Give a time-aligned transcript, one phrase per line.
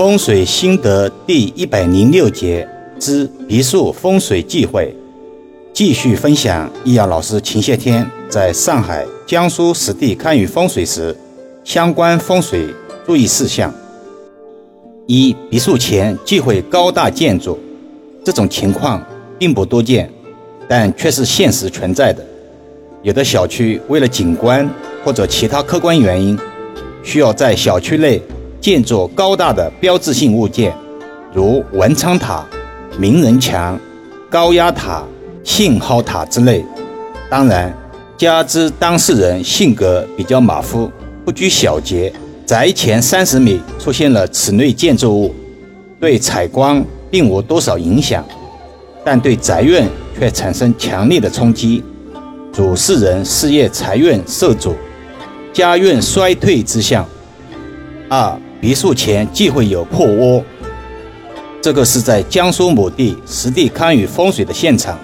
[0.00, 2.66] 风水心得第一百零六节
[2.98, 4.96] 之别墅风水忌讳，
[5.74, 11.14] 继续分享易遥老师前些天在上海、江苏实地看与风水时
[11.64, 12.68] 相关风水
[13.06, 13.70] 注意事项。
[15.06, 17.58] 一、别墅前忌讳高大建筑，
[18.24, 19.04] 这种情况
[19.38, 20.10] 并不多见，
[20.66, 22.24] 但却是现实存在的。
[23.02, 24.66] 有的小区为了景观
[25.04, 26.38] 或者其他客观原因，
[27.02, 28.18] 需要在小区内。
[28.60, 30.74] 建筑高大的标志性物件，
[31.32, 32.44] 如文昌塔、
[32.98, 33.80] 名人墙、
[34.28, 35.02] 高压塔、
[35.42, 36.62] 信号塔之类。
[37.30, 37.74] 当然，
[38.18, 40.90] 加之当事人性格比较马虎，
[41.24, 42.12] 不拘小节，
[42.44, 45.34] 宅前三十米出现了此类建筑物，
[45.98, 48.22] 对采光并无多少影响，
[49.02, 49.88] 但对宅院
[50.18, 51.82] 却产生强烈的冲击，
[52.52, 54.74] 主事人事业财运受阻，
[55.50, 57.06] 家运衰退之象。
[58.10, 58.38] 二。
[58.60, 60.44] 别墅前忌讳有破窝，
[61.62, 64.98] 这个是在江苏某地实地勘与风水的现场，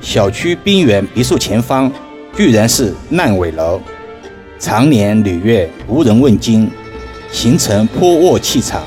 [0.00, 1.90] 小区边缘别墅前方
[2.36, 3.80] 居然是烂尾楼，
[4.60, 6.70] 常年累月无人问津，
[7.32, 8.84] 形成破窝气场，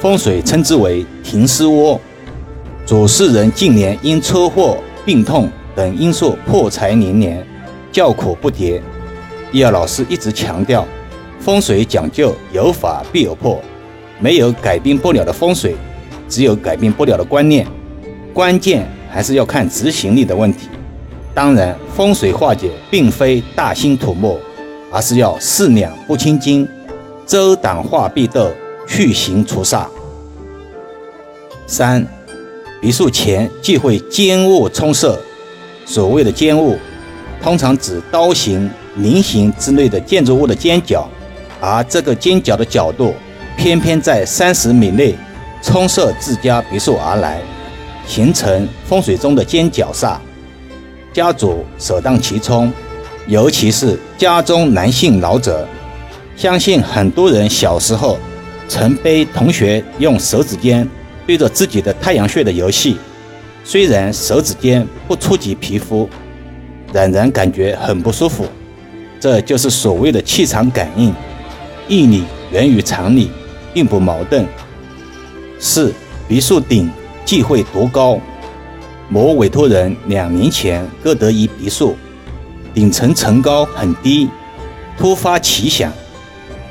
[0.00, 2.00] 风水称之为停尸窝。
[2.86, 7.44] 主事人近年因车祸、病痛等因素破财连连，
[7.90, 8.80] 叫苦不迭。
[9.50, 10.86] 叶老师一直强调。
[11.44, 13.60] 风水讲究有法必有破，
[14.18, 15.76] 没有改变不了的风水，
[16.26, 17.66] 只有改变不了的观念。
[18.32, 20.70] 关键还是要看执行力的问题。
[21.34, 24.38] 当然，风水化解并非大兴土木，
[24.90, 26.66] 而是要四两拨千斤，
[27.26, 28.50] 遮挡化壁斗，
[28.88, 29.84] 去形除煞。
[31.66, 32.06] 三，
[32.80, 35.20] 别墅前忌讳尖物冲射。
[35.84, 36.78] 所谓的尖物，
[37.42, 41.06] 通常指刀形、菱形之类的建筑物的尖角。
[41.64, 43.14] 而这个尖角的角度，
[43.56, 45.14] 偏偏在三十米内
[45.62, 47.40] 冲射自家别墅而来，
[48.06, 50.18] 形成风水中的尖角煞，
[51.10, 52.70] 家主首当其冲。
[53.26, 55.66] 尤其是家中男性老者，
[56.36, 58.18] 相信很多人小时候
[58.68, 60.86] 曾被同学用手指尖
[61.26, 62.98] 对着自己的太阳穴的游戏，
[63.64, 66.06] 虽然手指尖不触及皮肤，
[66.92, 68.44] 仍然感觉很不舒服。
[69.18, 71.14] 这就是所谓的气场感应。
[71.88, 73.30] 义理源于常理，
[73.72, 74.46] 并不矛盾。
[75.58, 75.92] 四
[76.26, 76.90] 别墅顶
[77.24, 78.18] 忌讳独高。
[79.08, 81.94] 某委托人两年前购得一别墅，
[82.72, 84.28] 顶层层高很低，
[84.98, 85.92] 突发奇想，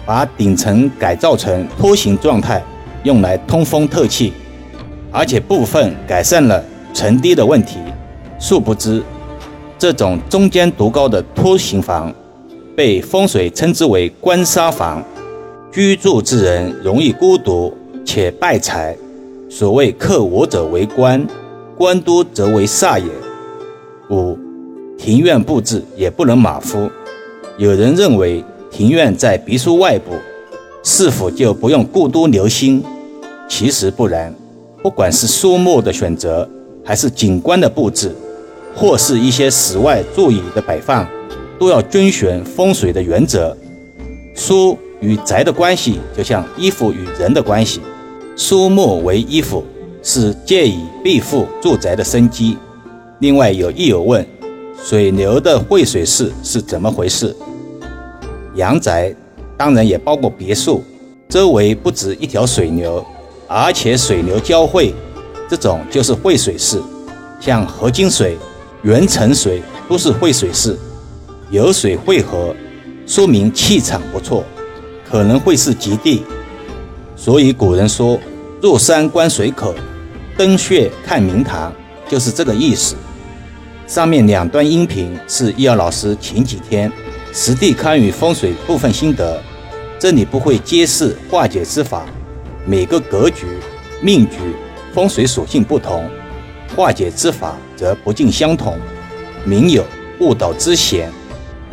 [0.05, 2.61] 把顶层改造成托形状态，
[3.03, 4.33] 用来通风透气，
[5.11, 7.77] 而且部分改善了层低的问题。
[8.39, 9.01] 殊不知，
[9.77, 12.13] 这种中间独高的托形房。
[12.75, 15.03] 被风水称之为官杀房，
[15.71, 17.71] 居住之人容易孤独
[18.03, 18.95] 且败财。
[19.47, 21.23] 所谓克我者为官，
[21.77, 23.05] 官多则为煞也。
[24.09, 24.35] 五，
[24.97, 26.89] 庭院布置也不能马虎。
[27.57, 30.13] 有人认为庭院在别墅外部，
[30.81, 32.83] 是否就不用过多留心？
[33.47, 34.33] 其实不然，
[34.81, 36.49] 不管是书目的选择，
[36.83, 38.11] 还是景观的布置，
[38.75, 41.07] 或是一些室外座椅的摆放。
[41.63, 43.55] 都要遵循风水的原则。
[44.35, 47.79] 书与宅的关系，就像衣服与人的关系。
[48.35, 49.63] 书木为衣服，
[50.01, 52.57] 是借以庇护住宅的生机。
[53.19, 54.27] 另外有益友问：
[54.83, 57.33] 水流的汇水式是怎么回事？
[58.55, 59.15] 阳宅
[59.55, 60.83] 当然也包括别墅，
[61.29, 63.05] 周围不止一条水流，
[63.47, 64.93] 而且水流交汇，
[65.47, 66.81] 这种就是汇水式。
[67.39, 68.37] 像合金水、
[68.81, 70.77] 原层水都是汇水式。
[71.53, 72.51] 有水汇合，
[73.05, 74.43] 说明气场不错，
[75.07, 76.23] 可能会是吉地。
[77.15, 78.19] 所以古人说
[78.59, 79.75] “入山观水口，
[80.35, 81.71] 登穴看明堂”，
[82.09, 82.95] 就是这个意思。
[83.85, 86.91] 上面两段音频是易遥老师前几天
[87.31, 89.39] 实地堪舆风水部分心得，
[89.99, 92.07] 这里不会揭示化解之法。
[92.65, 93.45] 每个格局、
[94.01, 94.37] 命局、
[94.91, 96.09] 风水属性不同，
[96.75, 98.75] 化解之法则不尽相同，
[99.45, 99.85] 明有
[100.19, 101.11] 误导之嫌。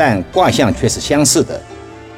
[0.03, 1.61] 但卦象却是相似的。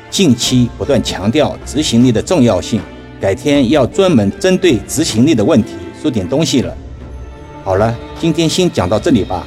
[0.08, 2.80] 近期不断强调执行力的重要性，
[3.20, 5.70] 改天要专门针对执行力的问题
[6.00, 6.72] 说点东西了。
[7.64, 9.44] 好了，今天先讲到这里吧。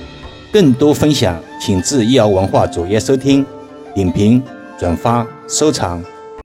[0.51, 3.45] 更多分享，请至易瑶文化主页收听、
[3.93, 4.43] 点评、
[4.77, 6.03] 转发、收藏。